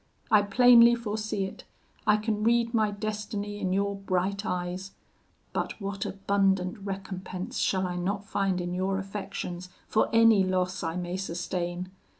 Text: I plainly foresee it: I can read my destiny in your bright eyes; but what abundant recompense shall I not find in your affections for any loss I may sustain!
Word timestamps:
I 0.31 0.41
plainly 0.41 0.95
foresee 0.95 1.43
it: 1.45 1.63
I 2.07 2.17
can 2.17 2.43
read 2.43 2.73
my 2.73 2.89
destiny 2.89 3.59
in 3.59 3.71
your 3.71 3.95
bright 3.95 4.47
eyes; 4.47 4.93
but 5.53 5.79
what 5.79 6.07
abundant 6.07 6.79
recompense 6.79 7.59
shall 7.59 7.85
I 7.85 7.97
not 7.97 8.25
find 8.25 8.59
in 8.59 8.73
your 8.73 8.97
affections 8.97 9.69
for 9.87 10.09
any 10.11 10.43
loss 10.43 10.81
I 10.81 10.95
may 10.95 11.17
sustain! 11.17 11.91